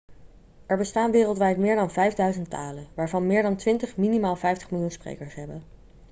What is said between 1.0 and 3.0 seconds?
wereldwijd meer dan 5000 talen